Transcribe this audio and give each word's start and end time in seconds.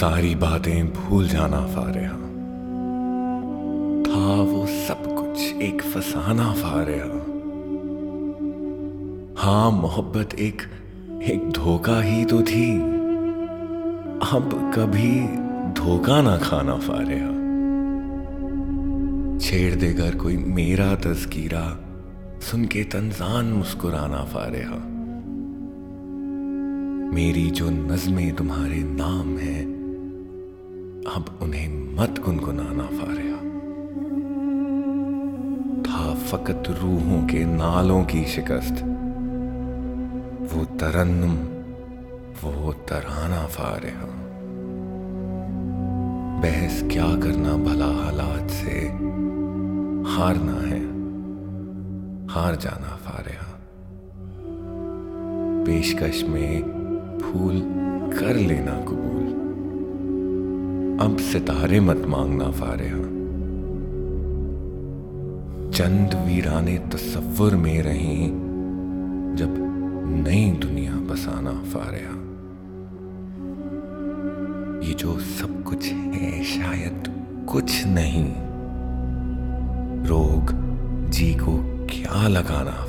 सारी 0.00 0.34
बातें 0.34 0.92
भूल 0.92 1.28
जाना 1.28 1.60
फारिया 1.60 2.10
था 4.08 4.42
वो 4.42 4.66
सब 4.66 5.16
कुछ 5.18 5.62
एक 5.62 5.82
फसाना 5.82 6.52
फारिया 6.52 7.04
हाँ 9.42 9.70
मोहब्बत 9.70 10.34
एक 10.34 10.62
एक 11.22 11.50
धोखा 11.50 12.00
ही 12.00 12.24
तो 12.24 12.42
थी। 12.42 12.76
अब 14.32 14.72
कभी 14.74 15.26
धोखा 15.72 16.22
ना 16.22 16.36
खाना 16.36 16.76
फारिया 16.78 17.26
छेड़ 19.38 19.74
देकर 19.74 20.14
कोई 20.14 20.36
मेरा 20.36 20.94
तस्कीरा, 20.94 21.78
सुन 22.40 22.64
के 22.64 22.84
तंजान 22.84 23.44
मुस्कुराना 23.44 24.24
फारिया 24.24 24.70
मेरी 27.14 27.50
जो 27.50 27.70
नज़में 27.70 28.36
तुम्हारे 28.36 28.82
नाम 28.82 29.38
है 29.38 29.77
अब 31.14 31.38
उन्हें 31.42 31.96
मत 31.96 32.20
गुनगुनाना 32.24 32.84
फारिया। 32.84 33.36
था 35.82 36.14
फकत 36.14 36.62
रूहों 36.68 37.26
के 37.26 37.44
नालों 37.44 38.04
की 38.04 38.24
शिकस्त। 38.24 38.74
वो 40.52 40.64
तरन्नुम, 40.64 41.34
वो 42.42 42.72
तराना 42.72 43.46
फारिया। 43.46 44.18
बहस 46.42 46.82
क्या 46.82 47.20
करना 47.20 47.56
भला 47.56 48.04
हालात 48.04 48.50
से? 48.50 48.86
हारना 50.10 50.52
है, 50.52 50.80
हार 52.28 52.56
जाना 52.56 52.96
फारिया। 52.96 53.54
पेशकश 55.64 56.24
में 56.24 56.62
फूल 57.18 57.60
कर 58.18 58.34
लेना 58.34 58.72
कबूल। 58.72 59.17
अब 61.00 61.16
सितारे 61.18 61.80
मत 61.80 62.02
मांगना 62.06 62.50
फारिया। 62.50 62.96
चंद 65.70 66.26
वीराने 66.26 66.78
तस्वुर 66.78 67.56
में 67.56 67.82
रहे, 67.82 68.26
जब 69.36 69.54
नई 70.28 70.50
दुनिया 70.50 70.94
बसाना 70.94 71.50
फारिया। 71.50 72.14
ये 74.88 74.94
जो 74.94 75.18
सब 75.18 75.64
कुछ 75.64 75.84
है, 75.84 76.44
शायद 76.44 77.24
कुछ 77.48 77.86
नहीं। 77.86 78.34
रोग, 80.06 80.50
जी 81.10 81.34
को 81.34 81.86
क्या 81.86 82.28
लगाना 82.28 82.84